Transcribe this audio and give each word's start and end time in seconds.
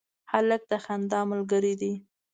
هلک 0.31 0.61
د 0.71 0.73
خندا 0.83 1.19
ملګری 1.31 1.73
دی. 1.81 1.93